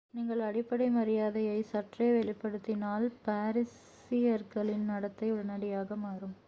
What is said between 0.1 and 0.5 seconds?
நீங்கள்